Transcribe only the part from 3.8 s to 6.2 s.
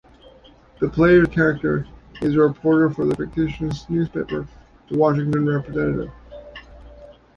newspaper "The Washington Representative".